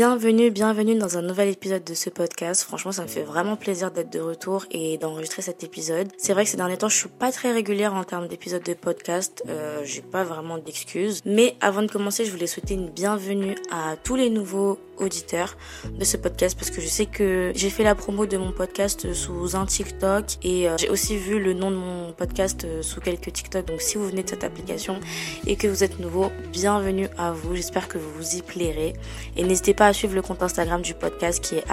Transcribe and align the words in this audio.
Bienvenue, 0.00 0.50
bienvenue 0.50 0.94
dans 0.94 1.18
un 1.18 1.20
nouvel 1.20 1.50
épisode 1.50 1.84
de 1.84 1.92
ce 1.92 2.08
podcast. 2.08 2.62
Franchement, 2.62 2.90
ça 2.90 3.02
me 3.02 3.06
fait 3.06 3.22
vraiment 3.22 3.56
plaisir 3.56 3.90
d'être 3.90 4.10
de 4.10 4.18
retour 4.18 4.64
et 4.70 4.96
d'enregistrer 4.96 5.42
cet 5.42 5.62
épisode. 5.62 6.08
C'est 6.16 6.32
vrai 6.32 6.44
que 6.44 6.50
ces 6.50 6.56
derniers 6.56 6.78
temps, 6.78 6.88
je 6.88 6.96
suis 6.96 7.10
pas 7.10 7.30
très 7.30 7.52
régulière 7.52 7.92
en 7.92 8.02
termes 8.02 8.26
d'épisodes 8.26 8.62
de 8.62 8.72
podcast. 8.72 9.42
Euh, 9.50 9.82
j'ai 9.84 10.00
pas 10.00 10.24
vraiment 10.24 10.56
d'excuses. 10.56 11.20
Mais 11.26 11.54
avant 11.60 11.82
de 11.82 11.90
commencer, 11.90 12.24
je 12.24 12.30
voulais 12.30 12.46
souhaiter 12.46 12.72
une 12.72 12.88
bienvenue 12.88 13.56
à 13.70 13.96
tous 14.02 14.16
les 14.16 14.30
nouveaux 14.30 14.78
auditeurs 15.00 15.56
de 15.90 16.04
ce 16.04 16.16
podcast 16.16 16.56
parce 16.58 16.70
que 16.70 16.80
je 16.80 16.86
sais 16.86 17.06
que 17.06 17.52
j'ai 17.54 17.70
fait 17.70 17.84
la 17.84 17.94
promo 17.94 18.26
de 18.26 18.36
mon 18.36 18.52
podcast 18.52 19.12
sous 19.14 19.56
un 19.56 19.64
TikTok 19.66 20.24
et 20.42 20.68
euh, 20.68 20.76
j'ai 20.78 20.90
aussi 20.90 21.16
vu 21.16 21.42
le 21.42 21.54
nom 21.54 21.70
de 21.70 21.76
mon 21.76 22.12
podcast 22.12 22.64
euh, 22.64 22.82
sous 22.82 23.00
quelques 23.00 23.32
TikTok. 23.32 23.66
Donc 23.66 23.80
si 23.80 23.96
vous 23.96 24.06
venez 24.06 24.22
de 24.22 24.28
cette 24.28 24.44
application 24.44 25.00
et 25.46 25.56
que 25.56 25.68
vous 25.68 25.84
êtes 25.84 25.98
nouveau, 26.00 26.30
bienvenue 26.52 27.08
à 27.18 27.32
vous. 27.32 27.56
J'espère 27.56 27.88
que 27.88 27.98
vous 27.98 28.10
vous 28.12 28.36
y 28.36 28.42
plairez 28.42 28.94
et 29.36 29.42
n'hésitez 29.42 29.74
pas 29.74 29.89
suivre 29.92 30.14
le 30.14 30.22
compte 30.22 30.42
Instagram 30.42 30.82
du 30.82 30.94
podcast 30.94 31.42
qui 31.42 31.56
est 31.56 31.64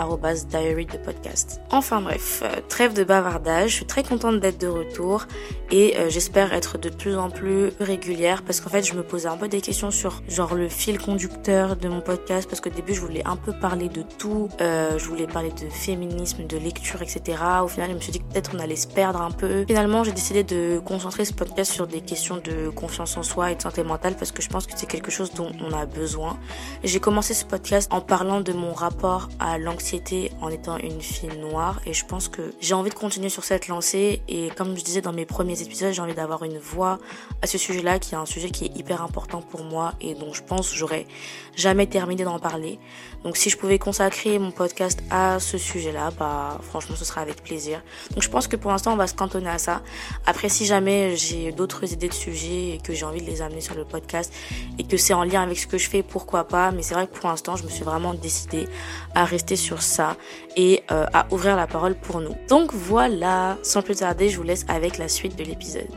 diary 0.49 0.85
de 0.85 0.97
podcast. 0.97 1.61
Enfin 1.71 2.01
bref, 2.01 2.41
euh, 2.43 2.61
trêve 2.67 2.93
de 2.93 3.03
bavardage. 3.03 3.71
Je 3.71 3.75
suis 3.75 3.85
très 3.85 4.03
contente 4.03 4.39
d'être 4.39 4.59
de 4.59 4.67
retour 4.67 5.25
et 5.71 5.95
j'espère 6.09 6.53
être 6.53 6.77
de 6.77 6.89
plus 6.89 7.17
en 7.17 7.29
plus 7.29 7.71
régulière 7.79 8.43
parce 8.43 8.61
qu'en 8.61 8.69
fait 8.69 8.83
je 8.83 8.93
me 8.93 9.03
posais 9.03 9.27
un 9.27 9.35
peu 9.35 9.49
des 9.49 9.59
questions 9.59 9.91
sur 9.91 10.21
genre 10.29 10.55
le 10.55 10.69
fil 10.69 10.97
conducteur 10.97 11.75
de 11.75 11.89
mon 11.89 11.99
podcast 12.01 12.49
parce 12.49 12.61
qu'au 12.61 12.69
début 12.69 12.93
je 12.93 13.01
voulais 13.01 13.25
un 13.25 13.35
peu 13.35 13.53
parler 13.53 13.89
de 13.89 14.01
tout. 14.01 14.49
Euh, 14.61 14.97
je 14.97 15.05
voulais 15.05 15.27
parler 15.27 15.51
de 15.51 15.69
féminisme, 15.69 16.45
de 16.45 16.57
lecture, 16.57 17.01
etc. 17.01 17.37
Au 17.63 17.67
final, 17.67 17.89
je 17.91 17.95
me 17.95 17.99
suis 17.99 18.11
dit 18.11 18.19
que 18.19 18.25
peut-être 18.25 18.51
on 18.55 18.59
allait 18.59 18.75
se 18.75 18.87
perdre 18.87 19.21
un 19.21 19.31
peu. 19.31 19.65
Finalement, 19.67 20.03
j'ai 20.03 20.11
décidé 20.11 20.43
de 20.43 20.79
concentrer 20.79 21.25
ce 21.25 21.33
podcast 21.33 21.71
sur 21.71 21.87
des 21.87 22.01
questions 22.01 22.37
de 22.37 22.69
confiance 22.69 23.17
en 23.17 23.23
soi 23.23 23.51
et 23.51 23.55
de 23.55 23.61
santé 23.61 23.83
mentale 23.83 24.15
parce 24.15 24.31
que 24.31 24.41
je 24.41 24.49
pense 24.49 24.67
que 24.67 24.73
c'est 24.75 24.87
quelque 24.87 25.11
chose 25.11 25.31
dont 25.33 25.51
on 25.61 25.73
a 25.73 25.85
besoin. 25.85 26.37
J'ai 26.83 26.99
commencé 26.99 27.33
ce 27.33 27.45
podcast 27.45 27.91
en 27.91 27.96
parlant 28.01 28.41
de 28.41 28.53
mon 28.53 28.73
rapport 28.73 29.29
à 29.39 29.57
l'anxiété 29.57 30.31
en 30.41 30.49
étant 30.49 30.77
une 30.77 31.01
fille 31.01 31.29
noire 31.37 31.79
et 31.85 31.93
je 31.93 32.05
pense 32.05 32.27
que 32.27 32.53
j'ai 32.59 32.73
envie 32.73 32.89
de 32.89 32.95
continuer 32.95 33.29
sur 33.29 33.43
cette 33.43 33.67
lancée 33.67 34.21
et 34.27 34.49
comme 34.55 34.77
je 34.77 34.83
disais 34.83 35.01
dans 35.01 35.13
mes 35.13 35.25
premiers 35.25 35.61
épisodes, 35.61 35.93
j'ai 35.93 36.01
envie 36.01 36.13
d'avoir 36.13 36.43
une 36.43 36.57
voix 36.57 36.99
à 37.41 37.47
ce 37.47 37.57
sujet-là 37.57 37.99
qui 37.99 38.13
est 38.13 38.17
un 38.17 38.25
sujet 38.25 38.49
qui 38.49 38.65
est 38.65 38.77
hyper 38.77 39.01
important 39.01 39.41
pour 39.41 39.63
moi 39.63 39.93
et 40.01 40.15
dont 40.15 40.33
je 40.33 40.43
pense 40.43 40.73
j'aurais 40.73 41.07
jamais 41.55 41.87
terminé 41.87 42.23
d'en 42.23 42.39
parler. 42.39 42.79
Donc 43.23 43.37
si 43.37 43.49
je 43.49 43.57
pouvais 43.57 43.79
consacrer 43.79 44.39
mon 44.39 44.51
podcast 44.51 45.01
à 45.09 45.39
ce 45.39 45.57
sujet-là, 45.57 46.11
bah 46.17 46.59
franchement 46.61 46.95
ce 46.95 47.05
sera 47.05 47.21
avec 47.21 47.43
plaisir. 47.43 47.81
Donc 48.11 48.23
je 48.23 48.29
pense 48.29 48.47
que 48.47 48.55
pour 48.55 48.71
l'instant 48.71 48.93
on 48.93 48.97
va 48.97 49.07
se 49.07 49.15
cantonner 49.15 49.49
à 49.49 49.57
ça. 49.57 49.81
Après 50.25 50.49
si 50.49 50.65
jamais 50.65 51.15
j'ai 51.15 51.51
d'autres 51.51 51.91
idées 51.93 52.09
de 52.09 52.13
sujets 52.13 52.75
et 52.75 52.79
que 52.83 52.93
j'ai 52.93 53.05
envie 53.05 53.21
de 53.21 53.27
les 53.27 53.41
amener 53.41 53.61
sur 53.61 53.75
le 53.75 53.85
podcast 53.85 54.33
et 54.77 54.83
que 54.83 54.97
c'est 54.97 55.13
en 55.13 55.23
lien 55.23 55.41
avec 55.41 55.57
ce 55.57 55.67
que 55.67 55.77
je 55.77 55.89
fais, 55.89 56.03
pourquoi 56.03 56.47
pas. 56.47 56.71
Mais 56.71 56.83
c'est 56.83 56.93
vrai 56.93 57.07
que 57.07 57.17
pour 57.17 57.29
l'instant 57.29 57.55
je 57.55 57.63
me 57.63 57.69
suis 57.69 57.83
vraiment 57.87 58.13
décidée 58.13 58.67
à 59.15 59.25
rester 59.25 59.55
sur 59.55 59.81
ça 59.81 60.15
et 60.55 60.83
euh, 60.91 61.05
à 61.13 61.25
ouvrir 61.31 61.55
la 61.55 61.67
parole 61.67 61.95
pour 61.95 62.21
nous. 62.21 62.35
Donc 62.49 62.73
voilà, 62.73 63.57
sans 63.63 63.81
plus 63.81 63.95
tarder, 63.95 64.29
je 64.29 64.37
vous 64.37 64.43
laisse 64.43 64.65
avec 64.67 64.97
la 64.97 65.07
suite 65.07 65.35
de 65.37 65.43
l'épisode. 65.43 65.87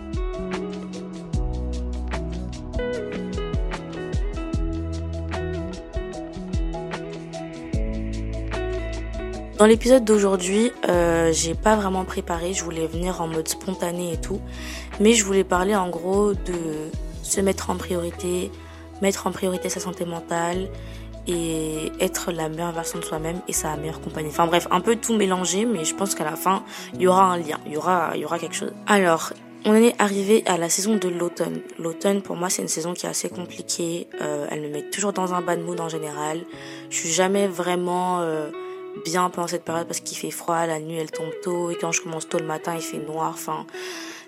Dans 9.61 9.67
l'épisode 9.67 10.07
d'aujourd'hui, 10.07 10.73
euh, 10.89 11.35
j'ai 11.35 11.55
pas 11.55 11.77
vraiment 11.77 12.07
préparé, 12.07 12.55
je 12.55 12.65
voulais 12.65 12.87
venir 12.87 13.21
en 13.21 13.27
mode 13.27 13.47
spontané 13.47 14.15
et 14.15 14.17
tout, 14.17 14.41
mais 15.01 15.13
je 15.13 15.23
voulais 15.23 15.45
parler 15.45 15.77
en 15.77 15.91
gros 15.91 16.33
de 16.33 16.89
se 17.23 17.43
mettre 17.43 17.69
en 17.69 17.77
priorité, 17.77 18.51
mettre 19.03 19.27
en 19.27 19.33
priorité 19.33 19.69
sa 19.69 19.79
santé 19.79 20.07
mentale 20.07 20.71
et 21.31 21.93
être 22.01 22.33
la 22.33 22.49
meilleure 22.49 22.73
version 22.73 22.99
de 22.99 23.05
soi-même 23.05 23.41
et 23.49 23.53
sa 23.53 23.77
meilleure 23.77 24.01
compagnie. 24.01 24.29
Enfin 24.29 24.47
bref, 24.47 24.67
un 24.71 24.81
peu 24.81 24.97
tout 24.97 25.15
mélangé, 25.15 25.65
mais 25.65 25.85
je 25.85 25.95
pense 25.95 26.15
qu'à 26.15 26.25
la 26.25 26.37
fin, 26.37 26.65
il 26.95 27.03
y 27.03 27.07
aura 27.07 27.25
un 27.25 27.39
lien, 27.39 27.59
il 27.67 27.73
y 27.73 27.77
aura, 27.77 28.17
y 28.17 28.25
aura 28.25 28.39
quelque 28.39 28.57
chose. 28.57 28.73
Alors, 28.87 29.33
on 29.65 29.75
est 29.75 29.95
arrivé 30.01 30.43
à 30.47 30.57
la 30.57 30.69
saison 30.69 30.97
de 30.97 31.09
l'automne. 31.09 31.61
L'automne, 31.79 32.23
pour 32.23 32.37
moi, 32.37 32.49
c'est 32.49 32.63
une 32.63 32.69
saison 32.69 32.95
qui 32.95 33.07
est 33.07 33.11
assez 33.11 33.29
compliquée. 33.29 34.09
Euh, 34.21 34.47
elle 34.51 34.63
me 34.63 34.69
met 34.69 34.89
toujours 34.91 35.13
dans 35.13 35.35
un 35.35 35.43
bad 35.43 35.61
mood 35.61 35.81
en 35.81 35.89
général. 35.89 36.41
Je 36.89 36.97
suis 36.97 37.11
jamais 37.11 37.47
vraiment 37.47 38.21
euh, 38.21 38.51
bien 39.05 39.29
pendant 39.31 39.49
cette 39.49 39.65
période 39.65 39.87
parce 39.87 40.01
qu'il 40.01 40.17
fait 40.17 40.31
froid, 40.31 40.67
la 40.67 40.81
nuit 40.81 40.97
elle 40.97 41.11
tombe 41.11 41.33
tôt 41.43 41.71
et 41.71 41.77
quand 41.77 41.93
je 41.93 42.01
commence 42.01 42.29
tôt 42.29 42.39
le 42.39 42.47
matin 42.47 42.75
il 42.75 42.83
fait 42.83 42.99
noir. 42.99 43.33
Enfin, 43.35 43.67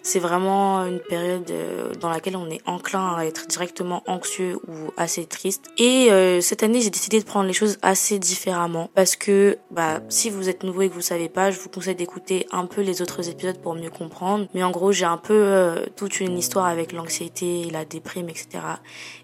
c'est 0.02 0.18
vraiment 0.18 0.84
une 0.84 1.00
période 1.00 1.50
euh, 1.50 1.94
dans 1.94 2.10
laquelle 2.10 2.36
on 2.36 2.50
est 2.50 2.60
enclin 2.66 3.14
à 3.16 3.24
être 3.24 3.46
directement 3.46 4.02
anxieux 4.06 4.56
ou 4.68 4.90
assez 4.96 5.26
triste. 5.26 5.66
Et 5.78 6.10
euh, 6.10 6.40
cette 6.40 6.62
année, 6.62 6.80
j'ai 6.80 6.90
décidé 6.90 7.20
de 7.20 7.24
prendre 7.24 7.46
les 7.46 7.52
choses 7.52 7.78
assez 7.82 8.18
différemment 8.18 8.90
parce 8.94 9.16
que 9.16 9.58
bah 9.70 10.00
si 10.08 10.30
vous 10.30 10.48
êtes 10.48 10.64
nouveau 10.64 10.82
et 10.82 10.88
que 10.88 10.94
vous 10.94 11.00
savez 11.00 11.28
pas, 11.28 11.50
je 11.50 11.58
vous 11.58 11.68
conseille 11.68 11.94
d'écouter 11.94 12.46
un 12.52 12.66
peu 12.66 12.80
les 12.80 13.02
autres 13.02 13.28
épisodes 13.28 13.58
pour 13.58 13.74
mieux 13.74 13.90
comprendre. 13.90 14.46
Mais 14.54 14.62
en 14.62 14.70
gros, 14.70 14.92
j'ai 14.92 15.04
un 15.04 15.16
peu 15.16 15.34
euh, 15.34 15.86
toute 15.96 16.20
une 16.20 16.36
histoire 16.36 16.66
avec 16.66 16.92
l'anxiété, 16.92 17.68
la 17.70 17.84
déprime, 17.84 18.28
etc. 18.28 18.48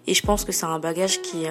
Et 0.07 0.13
je 0.13 0.21
pense 0.21 0.45
que 0.45 0.51
c'est 0.51 0.65
un 0.65 0.79
bagage 0.79 1.21
qui 1.21 1.45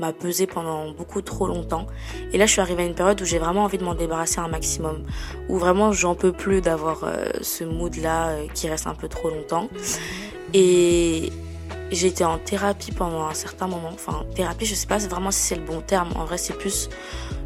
m'a 0.00 0.12
pesé 0.12 0.46
pendant 0.46 0.90
beaucoup 0.90 1.22
trop 1.22 1.46
longtemps. 1.46 1.86
Et 2.32 2.38
là, 2.38 2.46
je 2.46 2.52
suis 2.52 2.60
arrivée 2.60 2.82
à 2.82 2.86
une 2.86 2.94
période 2.94 3.20
où 3.20 3.24
j'ai 3.24 3.38
vraiment 3.38 3.64
envie 3.64 3.78
de 3.78 3.84
m'en 3.84 3.94
débarrasser 3.94 4.40
un 4.40 4.48
maximum. 4.48 5.02
Où 5.48 5.58
vraiment, 5.58 5.92
j'en 5.92 6.14
peux 6.14 6.32
plus 6.32 6.60
d'avoir 6.60 7.04
euh, 7.04 7.24
ce 7.42 7.64
mood-là 7.64 8.28
euh, 8.28 8.46
qui 8.54 8.68
reste 8.68 8.86
un 8.86 8.94
peu 8.94 9.08
trop 9.08 9.30
longtemps. 9.30 9.68
Et 10.54 11.32
été 11.92 12.24
en 12.24 12.38
thérapie 12.38 12.90
pendant 12.90 13.26
un 13.26 13.34
certain 13.34 13.68
moment. 13.68 13.90
Enfin, 13.94 14.24
thérapie, 14.34 14.66
je 14.66 14.74
sais 14.74 14.88
pas 14.88 14.98
vraiment 14.98 15.30
si 15.30 15.40
c'est 15.40 15.54
le 15.54 15.62
bon 15.62 15.80
terme. 15.80 16.08
En 16.16 16.24
vrai, 16.24 16.36
c'est 16.36 16.56
plus 16.56 16.88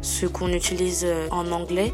ce 0.01 0.25
qu'on 0.25 0.49
utilise 0.49 1.03
euh, 1.05 1.27
en 1.29 1.51
anglais. 1.51 1.93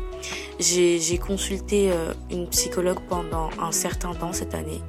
J'ai 0.59 1.19
consulté 1.19 1.91
une 2.31 2.47
psychologue 2.47 2.97
pendant 3.07 3.51
un 3.62 3.72
certain 3.72 4.16
temps 4.16 4.34
cette 4.34 4.56
année. 4.56 4.81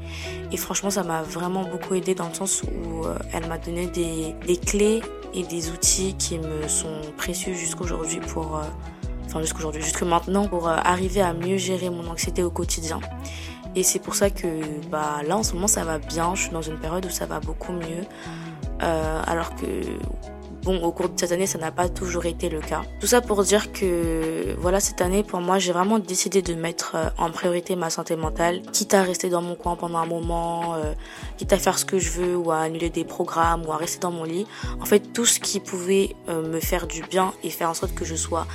Et 0.51 0.57
franchement, 0.57 0.89
ça 0.89 1.03
m'a 1.03 1.23
vraiment 1.23 1.62
beaucoup 1.62 1.95
aidé 1.95 2.15
dans 2.15 2.28
le 2.28 2.34
sens 2.34 2.62
où 2.62 3.05
elle 3.34 3.47
m'a 3.49 3.59
donné 3.59 3.87
des, 3.87 4.34
des 4.47 4.57
clés 4.57 5.03
et 5.34 5.43
des 5.43 5.71
outils 5.71 6.15
qui 6.19 6.39
me 6.39 6.69
sont 6.69 7.00
précieux 7.16 7.55
jusqu'aujourd'hui 7.55 8.21
pour, 8.21 8.56
euh, 8.56 8.62
enfin 9.27 9.41
jusqu'aujourd'hui, 9.41 9.83
jusque 9.83 10.03
maintenant 10.03 10.47
pour 10.49 10.69
euh, 10.69 10.77
arriver 10.83 11.21
à 11.21 11.33
mieux 11.33 11.56
gérer 11.56 11.91
mon 11.91 12.06
anxiété 12.09 12.43
au 12.43 12.50
quotidien. 12.50 13.00
Et 13.75 13.83
c'est 13.83 13.99
pour 13.99 14.15
ça 14.15 14.31
que 14.31 14.47
bah 14.91 15.21
là 15.27 15.37
en 15.37 15.43
ce 15.43 15.55
moment 15.55 15.69
ça 15.69 15.84
va 15.84 15.99
bien, 15.99 16.34
je 16.34 16.43
suis 16.43 16.50
dans 16.50 16.62
une 16.62 16.78
période 16.78 17.05
où 17.06 17.11
ça 17.11 17.27
va 17.27 17.41
beaucoup 17.41 17.72
mieux. 17.72 18.05
Euh, 18.83 19.22
alors 19.27 19.55
que 19.56 19.66
Bon, 20.63 20.83
au 20.83 20.93
cours 20.93 21.09
de 21.09 21.19
cette 21.19 21.33
année, 21.33 21.47
ça 21.47 21.59
n'a 21.59 21.71
pas 21.71 21.89
toujours 21.89 22.27
été 22.27 22.49
le 22.49 22.61
cas. 22.61 22.83
Tout 23.01 23.07
ça 23.07 23.21
pour 23.21 23.43
dire 23.43 23.73
que, 23.73 24.55
voilà, 24.59 24.81
cette 24.81 25.01
année, 25.01 25.23
pour 25.23 25.41
moi, 25.41 25.59
j'ai 25.59 25.73
vraiment 25.73 25.99
décidé 25.99 26.43
de 26.43 26.55
mettre 26.55 26.93
euh, 26.95 27.09
en 27.17 27.31
priorité 27.31 27.77
ma 27.77 27.91
santé 27.91 28.17
mentale, 28.17 28.63
quitte 28.73 28.93
à 28.95 29.03
rester 29.03 29.31
dans 29.31 29.41
mon 29.41 29.55
coin 29.55 29.77
pendant 29.77 29.99
un 29.99 30.07
moment, 30.07 30.75
euh, 30.75 30.93
quitte 31.37 31.53
à 31.53 31.59
faire 31.59 31.79
ce 31.79 31.85
que 31.85 31.99
je 31.99 32.11
veux, 32.11 32.37
ou 32.37 32.51
à 32.51 32.59
annuler 32.59 32.91
des 32.91 33.05
programmes, 33.05 33.65
ou 33.67 33.73
à 33.73 33.77
rester 33.77 34.01
dans 34.01 34.11
mon 34.11 34.25
lit. 34.25 34.47
En 34.81 34.85
fait, 34.85 35.13
tout 35.13 35.27
ce 35.27 35.41
qui 35.41 35.61
pouvait 35.61 36.17
euh, 36.29 36.47
me 36.47 36.61
faire 36.61 36.87
du 36.87 37.03
bien 37.03 37.33
et 37.43 37.51
faire 37.51 37.71
en 37.71 37.75
sorte 37.75 37.95
que 37.95 38.05
je 38.05 38.17
sois 38.17 38.47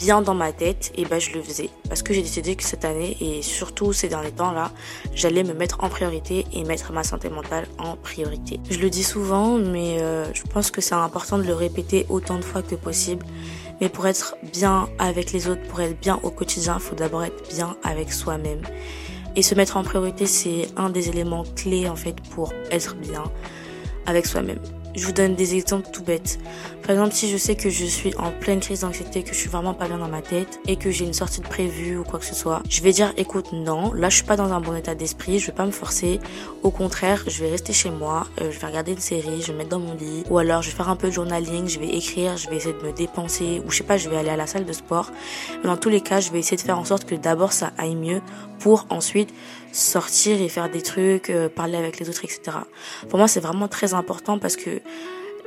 bien 0.00 0.22
dans 0.22 0.34
ma 0.34 0.52
tête, 0.52 0.92
et 0.96 1.04
ben 1.04 1.20
je 1.20 1.30
le 1.32 1.42
faisais. 1.42 1.68
Parce 1.88 2.02
que 2.02 2.12
j'ai 2.14 2.22
décidé 2.22 2.56
que 2.56 2.64
cette 2.64 2.84
année, 2.84 3.16
et 3.20 3.42
surtout 3.42 3.92
ces 3.92 4.08
derniers 4.08 4.32
temps-là, 4.32 4.72
j'allais 5.14 5.44
me 5.44 5.52
mettre 5.52 5.84
en 5.84 5.90
priorité 5.90 6.46
et 6.52 6.64
mettre 6.64 6.92
ma 6.92 7.04
santé 7.04 7.28
mentale 7.28 7.66
en 7.78 7.96
priorité. 7.96 8.58
Je 8.70 8.78
le 8.78 8.88
dis 8.88 9.04
souvent, 9.04 9.58
mais 9.58 10.00
euh, 10.00 10.24
je 10.32 10.42
pense 10.42 10.70
que 10.70 10.80
c'est 10.80 10.94
important 10.94 11.36
de 11.38 11.44
le 11.44 11.54
répéter 11.54 12.06
autant 12.08 12.38
de 12.38 12.44
fois 12.44 12.62
que 12.62 12.74
possible. 12.74 13.24
Mais 13.80 13.88
pour 13.90 14.06
être 14.06 14.36
bien 14.52 14.88
avec 14.98 15.32
les 15.32 15.48
autres, 15.48 15.62
pour 15.68 15.80
être 15.80 16.00
bien 16.00 16.18
au 16.22 16.30
quotidien, 16.30 16.78
il 16.78 16.82
faut 16.82 16.96
d'abord 16.96 17.22
être 17.22 17.48
bien 17.54 17.76
avec 17.84 18.12
soi-même. 18.12 18.62
Et 19.36 19.42
se 19.42 19.54
mettre 19.54 19.76
en 19.76 19.84
priorité, 19.84 20.26
c'est 20.26 20.66
un 20.76 20.90
des 20.90 21.08
éléments 21.08 21.44
clés 21.56 21.88
en 21.88 21.96
fait 21.96 22.16
pour 22.30 22.52
être 22.70 22.96
bien 22.96 23.24
avec 24.06 24.26
soi-même. 24.26 24.60
Je 24.94 25.06
vous 25.06 25.12
donne 25.12 25.34
des 25.34 25.54
exemples 25.54 25.88
tout 25.92 26.02
bêtes. 26.02 26.38
Par 26.82 26.92
exemple, 26.92 27.14
si 27.14 27.30
je 27.30 27.36
sais 27.36 27.54
que 27.54 27.70
je 27.70 27.84
suis 27.84 28.14
en 28.16 28.30
pleine 28.32 28.60
crise 28.60 28.80
d'anxiété, 28.80 29.22
que 29.22 29.30
je 29.30 29.38
suis 29.38 29.48
vraiment 29.48 29.74
pas 29.74 29.86
bien 29.86 29.98
dans 29.98 30.08
ma 30.08 30.22
tête 30.22 30.58
et 30.66 30.76
que 30.76 30.90
j'ai 30.90 31.04
une 31.04 31.12
sortie 31.12 31.40
de 31.40 31.46
prévue 31.46 31.98
ou 31.98 32.04
quoi 32.04 32.18
que 32.18 32.24
ce 32.24 32.34
soit, 32.34 32.62
je 32.68 32.82
vais 32.82 32.92
dire 32.92 33.12
écoute 33.16 33.52
non, 33.52 33.92
là 33.92 34.08
je 34.08 34.16
suis 34.16 34.24
pas 34.24 34.36
dans 34.36 34.52
un 34.52 34.60
bon 34.60 34.74
état 34.74 34.94
d'esprit, 34.94 35.38
je 35.38 35.46
vais 35.46 35.52
pas 35.52 35.66
me 35.66 35.70
forcer. 35.70 36.20
Au 36.62 36.70
contraire, 36.70 37.22
je 37.26 37.44
vais 37.44 37.50
rester 37.50 37.72
chez 37.72 37.90
moi, 37.90 38.26
euh, 38.40 38.50
je 38.50 38.58
vais 38.58 38.66
regarder 38.66 38.92
une 38.92 39.00
série, 39.00 39.40
je 39.40 39.48
vais 39.48 39.52
me 39.52 39.58
mettre 39.58 39.70
dans 39.70 39.78
mon 39.78 39.94
lit 39.94 40.24
ou 40.30 40.38
alors 40.38 40.62
je 40.62 40.70
vais 40.70 40.76
faire 40.76 40.88
un 40.88 40.96
peu 40.96 41.08
de 41.08 41.12
journaling, 41.12 41.68
je 41.68 41.78
vais 41.78 41.88
écrire, 41.88 42.36
je 42.36 42.48
vais 42.50 42.56
essayer 42.56 42.74
de 42.74 42.86
me 42.86 42.92
dépenser 42.92 43.62
ou 43.64 43.70
je 43.70 43.78
sais 43.78 43.84
pas, 43.84 43.96
je 43.96 44.08
vais 44.08 44.16
aller 44.16 44.30
à 44.30 44.36
la 44.36 44.46
salle 44.46 44.64
de 44.64 44.72
sport. 44.72 45.10
Mais 45.62 45.68
dans 45.68 45.76
tous 45.76 45.90
les 45.90 46.00
cas, 46.00 46.20
je 46.20 46.30
vais 46.30 46.38
essayer 46.38 46.56
de 46.56 46.62
faire 46.62 46.78
en 46.78 46.84
sorte 46.84 47.04
que 47.04 47.14
d'abord 47.14 47.52
ça 47.52 47.72
aille 47.78 47.96
mieux 47.96 48.20
pour 48.60 48.86
ensuite 48.90 49.30
sortir 49.72 50.40
et 50.40 50.48
faire 50.48 50.70
des 50.70 50.82
trucs, 50.82 51.30
euh, 51.30 51.48
parler 51.48 51.76
avec 51.76 51.98
les 51.98 52.08
autres, 52.08 52.24
etc. 52.24 52.58
Pour 53.08 53.18
moi, 53.18 53.28
c'est 53.28 53.40
vraiment 53.40 53.68
très 53.68 53.94
important 53.94 54.38
parce 54.38 54.56
que 54.56 54.80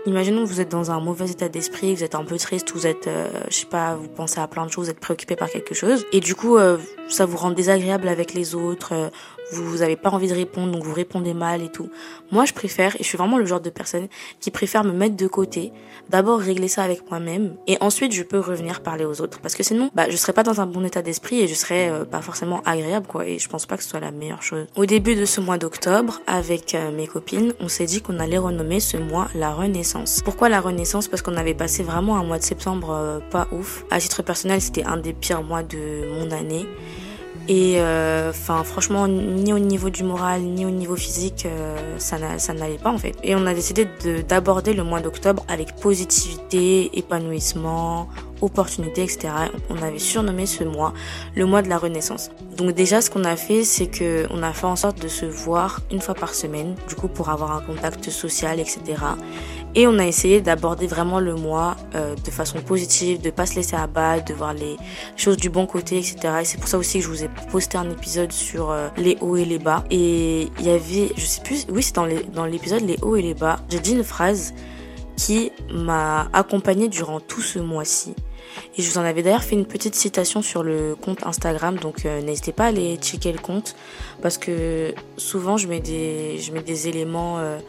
Imaginons 0.06 0.44
que 0.44 0.50
vous 0.50 0.60
êtes 0.60 0.70
dans 0.70 0.92
un 0.92 1.00
mauvais 1.00 1.30
état 1.30 1.48
d'esprit, 1.48 1.96
vous 1.96 2.04
êtes 2.04 2.16
un 2.16 2.26
peu 2.26 2.38
triste, 2.38 2.72
vous 2.74 2.86
êtes, 2.86 3.08
euh, 3.08 3.30
je 3.50 3.56
sais 3.56 3.66
pas, 3.66 3.96
vous 3.96 4.10
pensez 4.10 4.42
à 4.42 4.48
plein 4.48 4.66
de 4.66 4.72
choses, 4.72 4.86
vous 4.86 4.92
êtes 4.92 5.00
préoccupé 5.00 5.38
par 5.38 5.50
quelque 5.50 5.74
chose, 5.74 6.06
et 6.12 6.20
du 6.20 6.36
coup, 6.36 6.58
euh, 6.58 6.78
ça 7.08 7.26
vous 7.26 7.38
rend 7.38 7.52
désagréable 7.52 8.10
avec 8.10 8.34
les 8.34 8.54
autres, 8.54 8.94
euh, 8.94 9.10
vous 9.62 9.78
n'avez 9.78 9.96
pas 9.96 10.10
envie 10.10 10.28
de 10.28 10.34
répondre, 10.34 10.72
donc 10.72 10.84
vous 10.84 10.94
répondez 10.94 11.34
mal 11.34 11.62
et 11.62 11.70
tout. 11.70 11.90
Moi, 12.32 12.46
je 12.46 12.54
préfère, 12.54 12.96
et 12.96 13.00
je 13.00 13.04
suis 13.04 13.18
vraiment 13.18 13.38
le 13.38 13.46
genre 13.46 13.62
de 13.62 13.70
personne 13.70 14.08
qui 14.40 14.52
préfère 14.52 14.84
me 14.84 14.92
mettre 14.92 15.16
de 15.16 15.28
côté, 15.28 15.72
d'abord 16.10 16.40
régler 16.40 16.68
ça 16.68 16.84
avec 16.84 17.10
moi-même, 17.10 17.56
et 17.68 17.78
ensuite 17.82 18.12
je 18.12 18.24
peux 18.24 18.40
revenir 18.40 18.82
parler 18.82 19.06
aux 19.06 19.22
autres. 19.22 19.40
Parce 19.40 19.56
que 19.56 19.64
sinon, 19.64 19.90
bah, 19.94 20.10
je 20.10 20.18
serais 20.18 20.34
pas 20.34 20.44
dans 20.44 20.62
un 20.62 20.66
bon 20.66 20.84
état 20.84 21.02
d'esprit 21.02 21.42
et 21.42 21.48
je 21.48 21.54
serais 21.54 21.90
euh, 21.90 22.06
pas 22.06 22.22
forcément 22.22 22.62
agréable, 22.66 23.08
quoi, 23.08 23.26
et 23.28 23.40
je 23.40 23.50
pense 23.50 23.66
pas 23.66 23.78
que 23.78 23.84
ce 23.84 23.90
soit 23.90 24.00
la 24.00 24.12
meilleure 24.12 24.44
chose. 24.44 24.66
Au 24.76 24.86
début 24.86 25.16
de 25.16 25.26
ce 25.26 25.42
mois 25.42 25.58
d'octobre, 25.58 26.22
avec 26.28 26.76
euh, 26.76 26.92
mes 26.92 27.08
copines, 27.08 27.54
on 27.60 27.68
s'est 27.68 27.86
dit 27.86 28.02
qu'on 28.02 28.20
allait 28.20 28.38
renommer 28.38 28.80
ce 28.80 28.98
mois 28.98 29.28
la 29.36 29.54
Renaissance. 29.54 30.22
Pourquoi 30.24 30.50
la 30.50 30.62
Renaissance? 30.62 31.08
Parce 31.08 31.22
qu'on 31.22 31.38
avait 31.38 31.54
passé 31.54 31.84
vraiment 31.84 32.18
un 32.18 32.24
mois 32.24 32.40
de 32.40 32.44
septembre 32.44 32.92
euh, 32.92 33.20
pas 33.20 33.48
ouf. 33.52 33.86
À 33.92 34.00
titre 34.00 34.24
personnel, 34.24 34.62
c'était 34.62 34.84
un 34.84 34.98
des 34.98 35.14
pires 35.14 35.44
mois 35.44 35.64
de 35.64 36.08
mon 36.14 36.32
année. 36.32 36.66
Et 37.50 37.76
euh, 37.78 38.30
enfin, 38.30 38.64
franchement, 38.64 39.08
ni 39.08 39.52
au 39.52 39.60
niveau 39.60 39.90
du 39.90 40.04
moral, 40.04 40.42
ni 40.42 40.66
au 40.66 40.70
niveau 40.70 40.96
physique, 40.96 41.46
euh, 41.46 41.78
ça 41.98 42.18
n'allait 42.18 42.78
pas 42.78 42.92
en 42.92 42.98
fait. 42.98 43.16
Et 43.22 43.36
on 43.36 43.46
a 43.46 43.54
décidé 43.54 43.86
d'aborder 44.28 44.74
le 44.74 44.84
mois 44.84 45.02
d'octobre 45.02 45.46
avec 45.50 45.76
positivité, 45.76 46.98
épanouissement, 46.98 48.08
opportunité, 48.42 49.04
etc. 49.04 49.30
On 49.70 49.82
avait 49.82 50.00
surnommé 50.00 50.46
ce 50.46 50.64
mois 50.64 50.94
le 51.36 51.46
mois 51.46 51.62
de 51.62 51.68
la 51.68 51.78
renaissance. 51.78 52.32
Donc 52.56 52.76
déjà, 52.76 53.02
ce 53.02 53.10
qu'on 53.10 53.26
a 53.26 53.36
fait, 53.36 53.66
c'est 53.66 53.88
que 53.88 54.26
on 54.30 54.42
a 54.42 54.54
fait 54.54 54.68
en 54.68 54.78
sorte 54.78 55.02
de 55.02 55.10
se 55.10 55.26
voir 55.26 55.82
une 55.92 56.00
fois 56.00 56.16
par 56.16 56.34
semaine, 56.34 56.76
du 56.88 56.96
coup 56.96 57.10
pour 57.10 57.30
avoir 57.30 57.52
un 57.52 57.62
contact 57.62 58.10
social, 58.10 58.62
etc. 58.62 58.80
Et 59.76 59.88
on 59.88 59.98
a 59.98 60.06
essayé 60.06 60.40
d'aborder 60.40 60.86
vraiment 60.86 61.20
le 61.20 61.36
mois 61.36 61.76
euh, 61.96 62.16
de 62.16 62.32
façon 62.32 62.60
positive, 62.62 63.22
de 63.22 63.32
pas 63.32 63.48
se 63.48 63.56
laisser 63.56 63.76
abattre, 63.76 64.26
de 64.26 64.34
voir 64.34 64.54
les 64.54 64.78
choses 65.18 65.38
du 65.38 65.50
bon 65.50 65.66
côté, 65.66 65.98
etc. 65.98 66.18
Et 66.42 66.46
c'est 66.46 66.60
pour 66.60 66.68
ça 66.68 66.78
aussi 66.78 67.00
que 67.00 67.06
je 67.06 67.10
vous 67.10 67.24
ai 67.24 67.30
posté 67.52 67.78
un 67.78 67.90
épisode 67.90 68.32
sur 68.32 68.70
euh, 68.70 68.90
les 68.98 69.18
hauts 69.22 69.36
et 69.36 69.46
les 69.46 69.58
bas. 69.58 69.84
Et 69.90 70.50
il 70.60 70.66
y 70.66 70.70
avait, 70.70 71.12
je 71.18 71.26
sais 71.26 71.42
plus, 71.42 71.66
oui 71.70 71.82
c'est 71.82 71.96
dans 71.96 72.46
l'épisode 72.46 72.82
les 72.82 72.98
hauts 73.02 73.16
et 73.16 73.24
les 73.24 73.34
bas. 73.34 73.60
J'ai 73.70 73.80
dit 73.80 73.94
une 73.94 74.04
phrase 74.04 74.54
qui 75.16 75.52
m'a 75.72 76.28
accompagnée 76.34 76.88
durant 76.88 77.20
tout 77.20 77.42
ce 77.42 77.60
mois-ci. 77.60 78.14
Et 78.78 78.82
je 78.82 78.90
vous 78.90 78.98
en 78.98 79.04
avais 79.04 79.24
d'ailleurs 79.24 79.44
fait 79.44 79.56
une 79.56 79.66
petite 79.66 79.96
citation 79.96 80.42
sur 80.42 80.64
le 80.64 80.96
compte 80.96 81.26
Instagram, 81.26 81.78
donc 81.78 82.06
euh, 82.06 82.22
n'hésitez 82.22 82.52
pas 82.52 82.66
à 82.66 82.68
aller 82.68 82.98
checker 82.98 83.32
le 83.32 83.40
compte 83.40 83.76
parce 84.22 84.38
que 84.38 84.94
souvent 85.18 85.58
je 85.58 85.68
mets 85.68 85.80
des, 85.80 86.40
je 86.40 86.52
mets 86.52 86.62
des 86.62 86.88
éléments, 86.88 87.40
euh, 87.40 87.60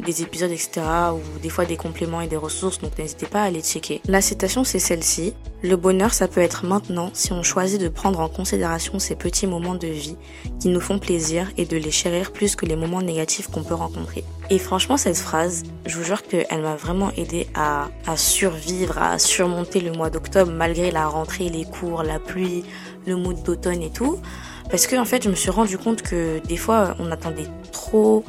des 0.00 0.22
épisodes, 0.22 0.50
etc. 0.50 0.82
ou 1.14 1.38
des 1.40 1.48
fois 1.48 1.64
des 1.64 1.76
compléments 1.76 2.20
et 2.20 2.26
des 2.26 2.36
ressources, 2.36 2.78
donc 2.78 2.98
n'hésitez 2.98 3.26
pas 3.26 3.42
à 3.42 3.44
aller 3.44 3.62
checker. 3.62 4.00
La 4.06 4.20
citation 4.20 4.64
c'est 4.64 4.78
celle-ci. 4.78 5.34
Le 5.62 5.76
bonheur 5.76 6.14
ça 6.14 6.26
peut 6.28 6.40
être 6.40 6.64
maintenant 6.64 7.10
si 7.12 7.32
on 7.32 7.42
choisit 7.42 7.80
de 7.80 7.88
prendre 7.88 8.20
en 8.20 8.28
considération 8.28 8.98
ces 8.98 9.14
petits 9.14 9.46
moments 9.46 9.74
de 9.74 9.86
vie 9.86 10.16
qui 10.60 10.68
nous 10.68 10.80
font 10.80 10.98
plaisir 10.98 11.50
et 11.56 11.66
de 11.66 11.76
les 11.76 11.90
chérir 11.90 12.32
plus 12.32 12.56
que 12.56 12.66
les 12.66 12.76
moments 12.76 13.02
négatifs 13.02 13.48
qu'on 13.48 13.62
peut 13.62 13.74
rencontrer. 13.74 14.24
Et 14.48 14.58
franchement 14.58 14.96
cette 14.96 15.18
phrase, 15.18 15.62
je 15.86 15.96
vous 15.96 16.04
jure 16.04 16.22
qu'elle 16.22 16.62
m'a 16.62 16.76
vraiment 16.76 17.12
aidé 17.16 17.46
à, 17.54 17.88
à 18.06 18.16
survivre, 18.16 18.98
à 18.98 19.18
surmonter 19.18 19.80
le 19.80 19.92
mois 19.92 20.10
d'octobre 20.10 20.29
malgré 20.36 20.90
la 20.90 21.06
rentrée, 21.06 21.48
les 21.48 21.64
cours, 21.64 22.02
la 22.02 22.18
pluie, 22.18 22.64
le 23.06 23.16
mood 23.16 23.42
d'automne 23.42 23.82
et 23.82 23.90
tout. 23.90 24.18
Parce 24.70 24.86
que 24.86 24.96
en 24.96 25.04
fait, 25.04 25.24
je 25.24 25.28
me 25.28 25.34
suis 25.34 25.50
rendu 25.50 25.78
compte 25.78 26.02
que 26.02 26.38
des 26.46 26.56
fois, 26.56 26.94
on 26.98 27.10
attendait 27.10 27.48
trop 27.72 28.24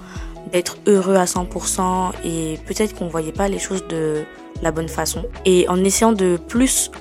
d'être 0.51 0.77
heureux 0.87 1.15
à 1.15 1.25
100% 1.25 2.11
et 2.25 2.59
peut-être 2.65 2.95
qu'on 2.95 3.07
voyait 3.07 3.31
pas 3.31 3.47
les 3.47 3.59
choses 3.59 3.85
de 3.87 4.23
la 4.61 4.71
bonne 4.71 4.89
façon. 4.89 5.25
Et 5.45 5.67
en 5.69 5.83
essayant 5.83 6.11
de 6.11 6.37
plus 6.37 6.91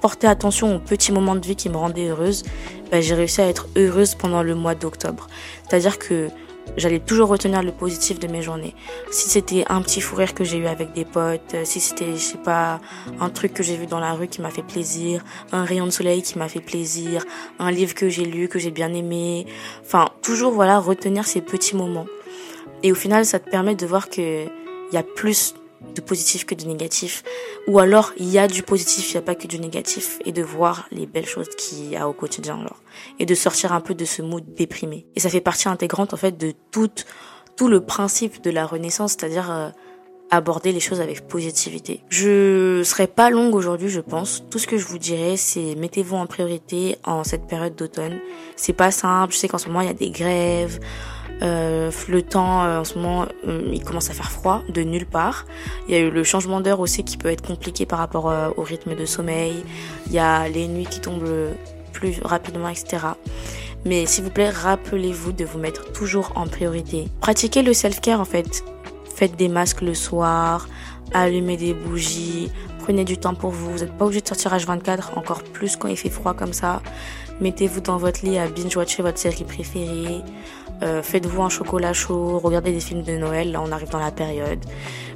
porter 0.00 0.26
attention 0.26 0.76
aux 0.76 0.78
petits 0.78 1.12
moments 1.12 1.36
de 1.36 1.46
vie 1.46 1.56
qui 1.56 1.68
me 1.68 1.76
rendaient 1.76 2.08
heureuse, 2.08 2.42
bah, 2.90 3.00
j'ai 3.00 3.14
réussi 3.14 3.40
à 3.40 3.48
être 3.48 3.68
heureuse 3.76 4.14
pendant 4.14 4.42
le 4.42 4.54
mois 4.54 4.74
d'octobre. 4.74 5.28
C'est-à-dire 5.68 5.98
que 5.98 6.28
j'allais 6.76 7.00
toujours 7.00 7.28
retenir 7.28 7.62
le 7.62 7.72
positif 7.72 8.18
de 8.18 8.26
mes 8.28 8.42
journées. 8.42 8.74
Si 9.10 9.28
c'était 9.28 9.64
un 9.68 9.82
petit 9.82 10.00
fou 10.00 10.16
rire 10.16 10.34
que 10.34 10.44
j'ai 10.44 10.58
eu 10.58 10.66
avec 10.66 10.92
des 10.92 11.04
potes, 11.04 11.56
si 11.64 11.80
c'était, 11.80 12.12
je 12.12 12.18
sais 12.18 12.38
pas, 12.38 12.80
un 13.20 13.30
truc 13.30 13.52
que 13.52 13.62
j'ai 13.62 13.76
vu 13.76 13.86
dans 13.86 14.00
la 14.00 14.12
rue 14.12 14.28
qui 14.28 14.40
m'a 14.40 14.50
fait 14.50 14.62
plaisir, 14.62 15.24
un 15.52 15.64
rayon 15.64 15.86
de 15.86 15.90
soleil 15.90 16.22
qui 16.22 16.38
m'a 16.38 16.48
fait 16.48 16.60
plaisir, 16.60 17.24
un 17.58 17.70
livre 17.70 17.94
que 17.94 18.08
j'ai 18.08 18.24
lu, 18.24 18.48
que 18.48 18.58
j'ai 18.58 18.70
bien 18.70 18.92
aimé. 18.92 19.46
Enfin, 19.82 20.08
toujours, 20.22 20.52
voilà, 20.52 20.78
retenir 20.78 21.26
ces 21.26 21.40
petits 21.40 21.76
moments. 21.76 22.06
Et 22.82 22.90
au 22.92 22.96
final, 22.96 23.24
ça 23.24 23.38
te 23.38 23.48
permet 23.48 23.74
de 23.74 23.86
voir 23.86 24.08
que 24.08 24.46
il 24.92 24.94
y 24.94 24.98
a 24.98 25.02
plus 25.02 25.54
de 25.94 26.00
positif 26.00 26.44
que 26.44 26.54
de 26.54 26.64
négatif. 26.64 27.22
Ou 27.66 27.78
alors, 27.78 28.12
il 28.16 28.28
y 28.28 28.38
a 28.38 28.48
du 28.48 28.62
positif, 28.62 29.10
il 29.10 29.14
n'y 29.14 29.18
a 29.18 29.22
pas 29.22 29.34
que 29.34 29.46
du 29.46 29.58
négatif. 29.58 30.18
Et 30.24 30.32
de 30.32 30.42
voir 30.42 30.86
les 30.90 31.06
belles 31.06 31.26
choses 31.26 31.48
qu'il 31.50 31.90
y 31.90 31.96
a 31.96 32.08
au 32.08 32.12
quotidien, 32.12 32.58
alors. 32.60 32.82
Et 33.18 33.26
de 33.26 33.34
sortir 33.34 33.72
un 33.72 33.80
peu 33.80 33.94
de 33.94 34.04
ce 34.04 34.22
mood 34.22 34.44
déprimé. 34.54 35.06
Et 35.16 35.20
ça 35.20 35.28
fait 35.28 35.40
partie 35.40 35.68
intégrante, 35.68 36.14
en 36.14 36.16
fait, 36.16 36.36
de 36.36 36.52
tout, 36.70 36.90
tout 37.56 37.68
le 37.68 37.84
principe 37.84 38.42
de 38.42 38.50
la 38.50 38.66
renaissance, 38.66 39.12
c'est-à-dire 39.12 39.50
euh, 39.50 39.68
aborder 40.32 40.72
les 40.72 40.80
choses 40.80 41.02
avec 41.02 41.28
positivité. 41.28 42.02
Je 42.08 42.82
serai 42.84 43.06
pas 43.06 43.28
longue 43.28 43.54
aujourd'hui, 43.54 43.90
je 43.90 44.00
pense. 44.00 44.42
Tout 44.50 44.58
ce 44.58 44.66
que 44.66 44.78
je 44.78 44.86
vous 44.86 44.98
dirais, 44.98 45.36
c'est 45.36 45.74
mettez-vous 45.76 46.16
en 46.16 46.26
priorité 46.26 46.96
en 47.04 47.22
cette 47.22 47.46
période 47.46 47.76
d'automne. 47.76 48.18
C'est 48.56 48.72
pas 48.72 48.90
simple. 48.90 49.34
Je 49.34 49.38
sais 49.38 49.48
qu'en 49.48 49.58
ce 49.58 49.66
moment, 49.66 49.82
il 49.82 49.88
y 49.88 49.90
a 49.90 49.94
des 49.94 50.10
grèves. 50.10 50.80
Euh, 51.42 51.90
le 52.08 52.22
temps, 52.22 52.64
euh, 52.64 52.80
en 52.80 52.84
ce 52.84 52.98
moment, 52.98 53.26
euh, 53.46 53.68
il 53.72 53.82
commence 53.82 54.10
à 54.10 54.12
faire 54.12 54.30
froid 54.30 54.62
de 54.68 54.82
nulle 54.82 55.06
part. 55.06 55.46
Il 55.88 55.94
y 55.94 55.96
a 55.96 56.00
eu 56.00 56.10
le 56.10 56.24
changement 56.24 56.60
d'heure 56.60 56.80
aussi 56.80 57.04
qui 57.04 57.16
peut 57.16 57.28
être 57.28 57.46
compliqué 57.46 57.86
par 57.86 57.98
rapport 57.98 58.30
euh, 58.30 58.50
au 58.56 58.62
rythme 58.62 58.94
de 58.94 59.04
sommeil. 59.06 59.64
Il 60.06 60.12
y 60.12 60.18
a 60.18 60.48
les 60.48 60.68
nuits 60.68 60.86
qui 60.86 61.00
tombent 61.00 61.50
plus 61.92 62.20
rapidement, 62.22 62.68
etc. 62.68 62.98
Mais 63.84 64.06
s'il 64.06 64.24
vous 64.24 64.30
plaît, 64.30 64.50
rappelez-vous 64.50 65.32
de 65.32 65.44
vous 65.44 65.58
mettre 65.58 65.92
toujours 65.92 66.32
en 66.36 66.46
priorité. 66.46 67.08
Pratiquez 67.20 67.62
le 67.62 67.72
self-care 67.72 68.20
en 68.20 68.24
fait. 68.24 68.64
Faites 69.14 69.36
des 69.36 69.48
masques 69.48 69.82
le 69.82 69.94
soir, 69.94 70.68
allumez 71.12 71.56
des 71.56 71.74
bougies, 71.74 72.50
prenez 72.78 73.04
du 73.04 73.18
temps 73.18 73.34
pour 73.34 73.50
vous. 73.50 73.72
Vous 73.72 73.78
n'êtes 73.78 73.96
pas 73.96 74.04
obligé 74.04 74.20
de 74.20 74.28
sortir 74.28 74.54
H24, 74.54 75.16
encore 75.16 75.42
plus 75.42 75.76
quand 75.76 75.88
il 75.88 75.96
fait 75.96 76.10
froid 76.10 76.34
comme 76.34 76.52
ça. 76.52 76.80
Mettez-vous 77.42 77.80
dans 77.80 77.96
votre 77.96 78.24
lit 78.24 78.38
à 78.38 78.46
binge-watcher 78.46 79.02
votre 79.02 79.18
série 79.18 79.42
préférée. 79.42 80.22
Euh, 80.82 81.02
faites-vous 81.02 81.42
un 81.42 81.48
chocolat 81.48 81.92
chaud, 81.92 82.38
regardez 82.38 82.70
des 82.70 82.78
films 82.78 83.02
de 83.02 83.16
Noël, 83.16 83.50
là 83.50 83.60
on 83.60 83.72
arrive 83.72 83.90
dans 83.90 83.98
la 83.98 84.12
période. 84.12 84.60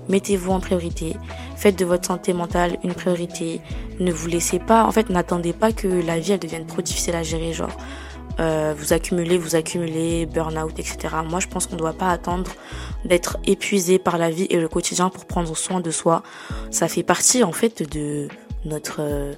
Mettez-vous 0.09 0.51
en 0.51 0.59
priorité. 0.59 1.15
Faites 1.57 1.79
de 1.79 1.85
votre 1.85 2.05
santé 2.05 2.33
mentale 2.33 2.79
une 2.83 2.95
priorité. 2.95 3.61
Ne 4.01 4.11
vous 4.11 4.27
laissez 4.27 4.59
pas, 4.59 4.85
en 4.85 4.91
fait, 4.91 5.09
n'attendez 5.09 5.53
pas 5.53 5.71
que 5.71 5.87
la 5.87 6.19
vie 6.19 6.33
elle 6.33 6.41
devienne 6.41 6.67
trop 6.67 6.83
difficile 6.83 7.15
à 7.15 7.23
gérer, 7.23 7.53
genre 7.53 7.77
euh, 8.41 8.75
vous 8.77 8.93
accumulez, 8.93 9.39
vous 9.39 9.55
accumulez, 9.55 10.27
burn-out, 10.27 10.79
etc. 10.79 11.15
Moi, 11.25 11.39
je 11.39 11.47
pense 11.47 11.67
qu'on 11.67 11.75
ne 11.75 11.81
doit 11.81 11.93
pas 11.93 12.11
attendre 12.11 12.51
d'être 13.05 13.39
épuisé 13.47 14.01
par 14.01 14.19
la 14.19 14.31
vie 14.31 14.47
et 14.51 14.59
le 14.59 14.69
quotidien 14.69 15.11
pour 15.11 15.27
prendre 15.27 15.57
soin 15.57 15.81
de 15.81 15.93
soi. 15.93 16.25
Ça 16.71 16.89
fait 16.89 17.05
partie, 17.05 17.45
en 17.45 17.53
fait, 17.53 17.89
de 17.89 18.29
notre 18.65 18.97
euh, 18.99 19.33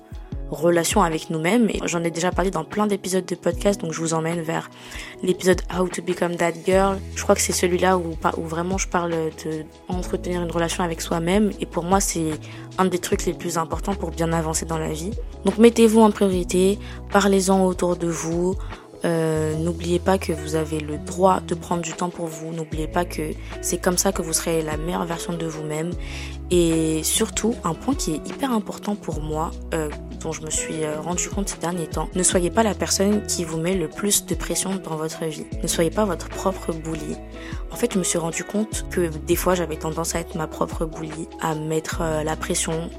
relation 0.50 1.02
avec 1.02 1.30
nous-mêmes. 1.30 1.68
Et 1.70 1.80
j'en 1.84 2.02
ai 2.04 2.10
déjà 2.10 2.30
parlé 2.30 2.50
dans 2.50 2.64
plein 2.64 2.86
d'épisodes 2.86 3.24
de 3.24 3.34
podcast, 3.34 3.80
donc 3.80 3.92
je 3.92 4.00
vous 4.00 4.14
emmène 4.14 4.40
vers 4.40 4.70
l'épisode 5.22 5.60
How 5.76 5.88
to 5.88 6.02
Become 6.02 6.36
That 6.36 6.52
Girl. 6.64 6.98
Je 7.14 7.22
crois 7.22 7.34
que 7.34 7.40
c'est 7.40 7.52
celui-là 7.52 7.98
où, 7.98 8.16
vraiment 8.44 8.78
je 8.78 8.88
parle 8.88 9.10
de 9.10 9.64
entretenir 9.88 10.42
une 10.42 10.50
relation 10.50 10.84
avec 10.84 11.00
soi-même. 11.00 11.50
Et 11.60 11.66
pour 11.66 11.84
moi, 11.84 12.00
c'est 12.00 12.30
un 12.78 12.84
des 12.84 12.98
trucs 12.98 13.26
les 13.26 13.34
plus 13.34 13.58
importants 13.58 13.94
pour 13.94 14.10
bien 14.10 14.32
avancer 14.32 14.66
dans 14.66 14.78
la 14.78 14.92
vie. 14.92 15.10
Donc 15.44 15.58
mettez-vous 15.58 16.00
en 16.00 16.10
priorité, 16.10 16.78
parlez-en 17.10 17.64
autour 17.64 17.96
de 17.96 18.08
vous. 18.08 18.54
Euh, 19.04 19.54
n'oubliez 19.56 19.98
pas 19.98 20.18
que 20.18 20.32
vous 20.32 20.54
avez 20.54 20.80
le 20.80 20.98
droit 20.98 21.40
de 21.40 21.54
prendre 21.54 21.82
du 21.82 21.92
temps 21.92 22.10
pour 22.10 22.26
vous. 22.26 22.52
N'oubliez 22.52 22.88
pas 22.88 23.04
que 23.04 23.30
c'est 23.60 23.78
comme 23.78 23.98
ça 23.98 24.12
que 24.12 24.22
vous 24.22 24.32
serez 24.32 24.62
la 24.62 24.76
meilleure 24.76 25.04
version 25.04 25.32
de 25.32 25.46
vous-même. 25.46 25.90
Et 26.50 27.02
surtout, 27.02 27.54
un 27.64 27.74
point 27.74 27.94
qui 27.94 28.14
est 28.14 28.28
hyper 28.28 28.52
important 28.52 28.94
pour 28.94 29.20
moi, 29.20 29.50
euh, 29.74 29.90
dont 30.20 30.32
je 30.32 30.42
me 30.42 30.50
suis 30.50 30.84
euh, 30.84 31.00
rendu 31.00 31.28
compte 31.28 31.48
ces 31.48 31.58
derniers 31.58 31.86
temps. 31.86 32.08
Ne 32.14 32.22
soyez 32.22 32.50
pas 32.50 32.62
la 32.62 32.74
personne 32.74 33.24
qui 33.26 33.44
vous 33.44 33.58
met 33.58 33.74
le 33.74 33.88
plus 33.88 34.24
de 34.26 34.34
pression 34.34 34.76
dans 34.76 34.96
votre 34.96 35.24
vie. 35.26 35.44
Ne 35.62 35.68
soyez 35.68 35.90
pas 35.90 36.04
votre 36.04 36.28
propre 36.28 36.72
bully. 36.72 37.16
En 37.70 37.76
fait, 37.76 37.92
je 37.92 37.98
me 37.98 38.04
suis 38.04 38.18
rendu 38.18 38.44
compte 38.44 38.86
que 38.90 39.08
des 39.26 39.36
fois, 39.36 39.54
j'avais 39.54 39.76
tendance 39.76 40.14
à 40.14 40.20
être 40.20 40.36
ma 40.36 40.46
propre 40.46 40.86
bully, 40.86 41.28
à 41.40 41.54
mettre 41.54 41.98
euh, 42.00 42.22
la 42.24 42.34
pression 42.34 42.90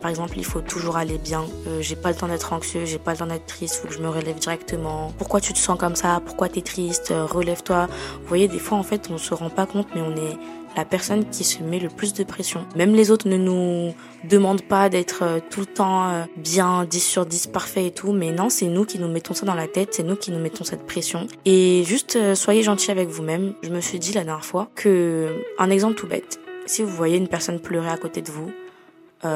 par 0.00 0.10
exemple, 0.10 0.34
il 0.36 0.44
faut 0.44 0.60
toujours 0.60 0.96
aller 0.96 1.18
bien. 1.18 1.44
Euh, 1.66 1.80
j'ai 1.80 1.96
pas 1.96 2.10
le 2.10 2.16
temps 2.16 2.28
d'être 2.28 2.52
anxieux, 2.52 2.84
j'ai 2.84 2.98
pas 2.98 3.12
le 3.12 3.18
temps 3.18 3.26
d'être 3.26 3.46
triste, 3.46 3.76
faut 3.76 3.88
que 3.88 3.94
je 3.94 4.00
me 4.00 4.08
relève 4.08 4.38
directement. 4.38 5.12
Pourquoi 5.18 5.40
tu 5.40 5.52
te 5.52 5.58
sens 5.58 5.78
comme 5.78 5.96
ça? 5.96 6.20
Pourquoi 6.24 6.48
t'es 6.48 6.62
triste? 6.62 7.12
Relève-toi. 7.14 7.88
Vous 8.20 8.28
voyez, 8.28 8.48
des 8.48 8.58
fois, 8.58 8.78
en 8.78 8.82
fait, 8.82 9.08
on 9.10 9.18
se 9.18 9.34
rend 9.34 9.50
pas 9.50 9.66
compte, 9.66 9.88
mais 9.94 10.02
on 10.02 10.14
est 10.16 10.36
la 10.76 10.84
personne 10.84 11.28
qui 11.28 11.44
se 11.44 11.62
met 11.62 11.78
le 11.78 11.88
plus 11.88 12.12
de 12.14 12.24
pression. 12.24 12.66
Même 12.76 12.94
les 12.94 13.10
autres 13.10 13.28
ne 13.28 13.36
nous 13.36 13.94
demandent 14.24 14.62
pas 14.62 14.88
d'être 14.88 15.22
euh, 15.22 15.38
tout 15.50 15.60
le 15.60 15.66
temps 15.66 16.10
euh, 16.10 16.24
bien 16.36 16.84
10 16.84 17.00
sur 17.00 17.26
10 17.26 17.48
parfait 17.48 17.86
et 17.86 17.90
tout, 17.90 18.12
mais 18.12 18.32
non, 18.32 18.48
c'est 18.48 18.66
nous 18.66 18.84
qui 18.84 18.98
nous 18.98 19.08
mettons 19.08 19.34
ça 19.34 19.46
dans 19.46 19.54
la 19.54 19.68
tête, 19.68 19.90
c'est 19.92 20.02
nous 20.02 20.16
qui 20.16 20.30
nous 20.30 20.38
mettons 20.38 20.64
cette 20.64 20.86
pression. 20.86 21.26
Et 21.44 21.84
juste 21.84 22.16
euh, 22.16 22.34
soyez 22.34 22.62
gentil 22.62 22.90
avec 22.90 23.08
vous-même. 23.08 23.54
Je 23.62 23.70
me 23.70 23.80
suis 23.80 23.98
dit 23.98 24.12
la 24.12 24.24
dernière 24.24 24.44
fois 24.44 24.68
que 24.74 25.42
un 25.58 25.70
exemple 25.70 25.94
tout 25.94 26.06
bête. 26.06 26.40
Si 26.66 26.82
vous 26.82 26.90
voyez 26.90 27.18
une 27.18 27.28
personne 27.28 27.60
pleurer 27.60 27.90
à 27.90 27.98
côté 27.98 28.22
de 28.22 28.30
vous, 28.30 28.50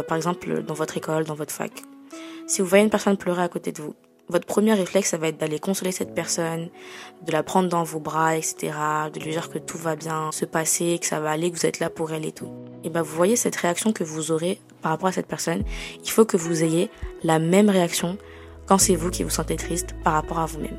par 0.07 0.17
exemple 0.17 0.63
dans 0.63 0.75
votre 0.75 0.97
école, 0.97 1.25
dans 1.25 1.35
votre 1.35 1.53
fac, 1.53 1.73
si 2.47 2.63
vous 2.63 2.69
voyez 2.69 2.85
une 2.85 2.91
personne 2.91 3.17
pleurer 3.17 3.43
à 3.43 3.49
côté 3.49 3.73
de 3.73 3.83
vous, 3.83 3.95
votre 4.29 4.47
premier 4.47 4.75
réflexe, 4.75 5.11
ça 5.11 5.17
va 5.17 5.29
être 5.29 5.39
d'aller 5.39 5.59
consoler 5.59 5.93
cette 5.93 6.15
personne, 6.15 6.69
de 7.27 7.33
la 7.33 7.43
prendre 7.43 7.69
dans 7.69 7.83
vos 7.83 7.99
bras, 7.99 8.37
etc., 8.37 8.73
de 9.13 9.21
lui 9.21 9.31
dire 9.31 9.49
que 9.49 9.59
tout 9.59 9.79
va 9.79 9.97
bien 9.97 10.31
se 10.33 10.45
passer, 10.45 10.99
que 11.01 11.07
ça 11.07 11.21
va 11.21 11.31
aller, 11.31 11.51
que 11.51 11.57
vous 11.57 11.67
êtes 11.67 11.79
là 11.79 11.89
pour 11.89 12.13
elle 12.13 12.27
et 12.27 12.33
tout. 12.33 12.51
Et 12.85 12.91
ben, 12.91 13.03
vous 13.03 13.15
voyez 13.15 13.37
cette 13.37 13.57
réaction 13.57 13.93
que 13.93 14.05
vous 14.05 14.31
aurez 14.31 14.61
par 14.83 14.93
rapport 14.93 15.09
à 15.09 15.13
cette 15.13 15.27
personne. 15.27 15.65
Il 16.05 16.11
faut 16.11 16.25
que 16.25 16.37
vous 16.37 16.63
ayez 16.63 16.91
la 17.23 17.39
même 17.39 17.71
réaction 17.71 18.19
quand 18.69 18.79
c'est 18.79 18.95
vous 18.95 19.11
qui 19.11 19.23
vous 19.23 19.31
sentez 19.31 19.57
triste 19.57 19.95
par 20.05 20.13
rapport 20.13 20.39
à 20.39 20.47
vous-même. 20.47 20.77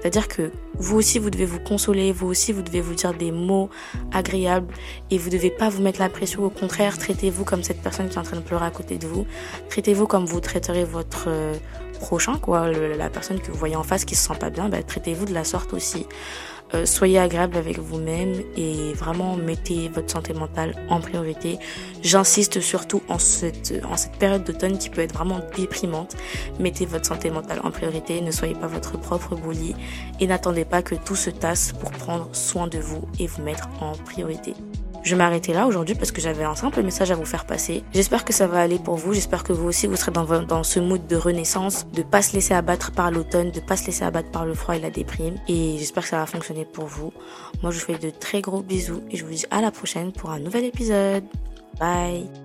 C'est-à-dire 0.00 0.28
que 0.28 0.52
vous 0.78 0.96
aussi, 0.96 1.18
vous 1.18 1.30
devez 1.30 1.44
vous 1.44 1.58
consoler, 1.58 2.12
vous 2.12 2.28
aussi, 2.28 2.52
vous 2.52 2.62
devez 2.62 2.80
vous 2.80 2.94
dire 2.94 3.12
des 3.14 3.32
mots 3.32 3.68
agréables 4.12 4.72
et 5.10 5.18
vous 5.18 5.28
devez 5.28 5.50
pas 5.50 5.68
vous 5.68 5.82
mettre 5.82 6.00
la 6.00 6.08
pression. 6.08 6.44
Au 6.44 6.50
contraire, 6.50 6.96
traitez-vous 6.96 7.44
comme 7.44 7.62
cette 7.62 7.82
personne 7.82 8.08
qui 8.08 8.14
est 8.14 8.20
en 8.20 8.22
train 8.22 8.36
de 8.36 8.42
pleurer 8.42 8.66
à 8.66 8.70
côté 8.70 8.96
de 8.96 9.06
vous. 9.06 9.26
Traitez-vous 9.70 10.06
comme 10.06 10.24
vous 10.24 10.40
traiterez 10.40 10.84
votre 10.84 11.24
euh, 11.26 11.54
prochain, 11.98 12.38
quoi, 12.38 12.70
la 12.70 13.10
personne 13.10 13.40
que 13.40 13.50
vous 13.50 13.58
voyez 13.58 13.76
en 13.76 13.82
face 13.82 14.04
qui 14.04 14.14
se 14.14 14.26
sent 14.28 14.38
pas 14.38 14.50
bien, 14.50 14.68
bah, 14.68 14.82
traitez-vous 14.82 15.24
de 15.24 15.34
la 15.34 15.44
sorte 15.44 15.72
aussi. 15.72 16.06
Euh, 16.74 16.86
soyez 16.86 17.18
agréable 17.18 17.56
avec 17.56 17.78
vous-même 17.78 18.42
et 18.56 18.92
vraiment 18.94 19.36
mettez 19.36 19.88
votre 19.88 20.10
santé 20.10 20.32
mentale 20.32 20.74
en 20.88 21.00
priorité. 21.00 21.58
J'insiste 22.02 22.60
surtout 22.60 23.02
en 23.08 23.18
cette, 23.18 23.74
en 23.88 23.96
cette 23.96 24.16
période 24.16 24.44
d'automne 24.44 24.78
qui 24.78 24.90
peut 24.90 25.02
être 25.02 25.14
vraiment 25.14 25.40
déprimante. 25.56 26.16
Mettez 26.58 26.86
votre 26.86 27.06
santé 27.06 27.30
mentale 27.30 27.60
en 27.62 27.70
priorité, 27.70 28.20
ne 28.20 28.30
soyez 28.30 28.54
pas 28.54 28.66
votre 28.66 28.98
propre 28.98 29.36
bully 29.36 29.74
et 30.20 30.26
n'attendez 30.26 30.64
pas 30.64 30.82
que 30.82 30.94
tout 30.94 31.16
se 31.16 31.30
tasse 31.30 31.72
pour 31.72 31.90
prendre 31.90 32.28
soin 32.32 32.66
de 32.66 32.78
vous 32.78 33.06
et 33.18 33.26
vous 33.26 33.42
mettre 33.42 33.68
en 33.80 33.92
priorité. 33.92 34.54
Je 35.04 35.16
vais 35.16 35.52
là 35.52 35.66
aujourd'hui 35.66 35.94
parce 35.94 36.12
que 36.12 36.20
j'avais 36.20 36.44
un 36.44 36.54
simple 36.54 36.82
message 36.82 37.10
à 37.10 37.16
vous 37.16 37.24
faire 37.24 37.44
passer. 37.44 37.82
J'espère 37.92 38.24
que 38.24 38.32
ça 38.32 38.46
va 38.46 38.60
aller 38.60 38.78
pour 38.78 38.96
vous. 38.96 39.12
J'espère 39.14 39.42
que 39.42 39.52
vous 39.52 39.66
aussi 39.66 39.86
vous 39.86 39.96
serez 39.96 40.12
dans, 40.12 40.42
dans 40.42 40.62
ce 40.62 40.78
mood 40.78 41.06
de 41.06 41.16
renaissance, 41.16 41.86
de 41.92 42.02
pas 42.02 42.22
se 42.22 42.34
laisser 42.34 42.54
abattre 42.54 42.92
par 42.92 43.10
l'automne, 43.10 43.50
de 43.50 43.60
pas 43.60 43.76
se 43.76 43.86
laisser 43.86 44.04
abattre 44.04 44.30
par 44.30 44.46
le 44.46 44.54
froid 44.54 44.76
et 44.76 44.80
la 44.80 44.90
déprime. 44.90 45.34
Et 45.48 45.76
j'espère 45.78 46.04
que 46.04 46.08
ça 46.10 46.18
va 46.18 46.26
fonctionner 46.26 46.64
pour 46.64 46.86
vous. 46.86 47.12
Moi, 47.62 47.72
je 47.72 47.80
vous 47.80 47.86
fais 47.86 47.98
de 47.98 48.10
très 48.10 48.40
gros 48.40 48.62
bisous 48.62 49.02
et 49.10 49.16
je 49.16 49.24
vous 49.24 49.32
dis 49.32 49.46
à 49.50 49.60
la 49.60 49.70
prochaine 49.70 50.12
pour 50.12 50.30
un 50.30 50.38
nouvel 50.38 50.64
épisode. 50.64 51.24
Bye 51.80 52.41